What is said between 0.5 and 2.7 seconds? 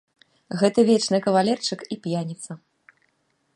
Гэта вечны кавалерчык і п'яніца.